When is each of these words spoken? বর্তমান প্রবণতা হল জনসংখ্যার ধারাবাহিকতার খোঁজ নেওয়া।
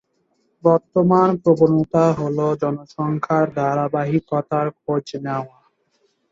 বর্তমান 0.63 1.29
প্রবণতা 1.43 2.05
হল 2.19 2.37
জনসংখ্যার 2.61 3.45
ধারাবাহিকতার 3.57 4.67
খোঁজ 4.79 5.05
নেওয়া। 5.25 5.57